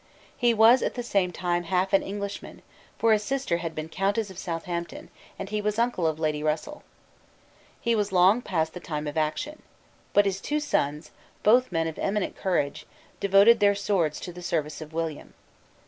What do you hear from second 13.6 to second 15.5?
swords to the service of William.